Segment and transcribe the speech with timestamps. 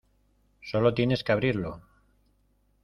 [0.63, 1.83] solo tienes que abrirlo.